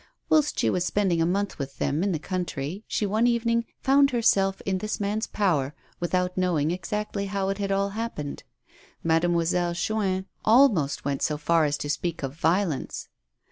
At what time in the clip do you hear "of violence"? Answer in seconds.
12.23-13.09